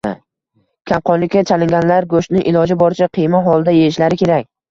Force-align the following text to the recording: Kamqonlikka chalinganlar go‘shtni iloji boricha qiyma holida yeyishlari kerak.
Kamqonlikka 0.91 1.43
chalinganlar 1.49 2.07
go‘shtni 2.15 2.43
iloji 2.53 2.79
boricha 2.85 3.09
qiyma 3.19 3.45
holida 3.49 3.77
yeyishlari 3.79 4.21
kerak. 4.23 4.51